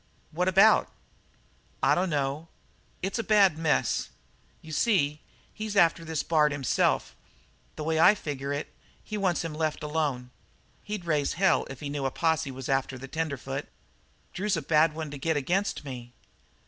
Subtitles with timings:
[0.31, 0.89] "What about?"
[1.83, 2.45] "I dunno why.
[3.03, 4.09] It's a bad mess.
[4.63, 5.21] You see,
[5.53, 7.15] he's after this Bard himself,
[7.75, 10.31] the way I figure it, and he wants him left alone.
[10.81, 13.67] He'd raise hell if he knew a posse was after the tenderfoot."
[14.33, 16.13] "Drew's a bad one to get against me."